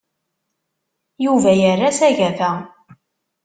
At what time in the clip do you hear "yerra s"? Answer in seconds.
1.59-1.99